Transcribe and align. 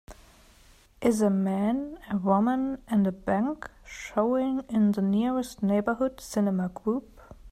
Is 0.99 1.21
A 1.21 1.29
Man, 1.29 1.99
a 2.09 2.17
Woman, 2.17 2.81
and 2.87 3.05
a 3.05 3.11
Bank 3.11 3.69
showing 3.85 4.61
in 4.67 4.93
the 4.93 5.01
nearest 5.03 5.61
Neighborhood 5.61 6.19
Cinema 6.19 6.69
Group 6.69 7.19